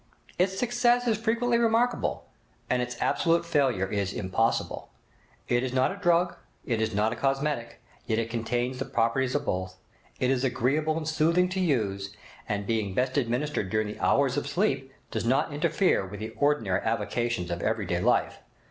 [0.39, 2.25] Its success is frequently remarkable,
[2.71, 4.89] and its absolute failure is impossible.
[5.47, 9.35] It is not a drug, it is not a cosmetic, yet it contains the properties
[9.35, 9.77] of both.
[10.19, 12.15] It is agreeable and soothing to use,
[12.49, 16.81] and being best administered during the hours of sleep does not interfere with the ordinary
[16.81, 18.39] avocations of every day life.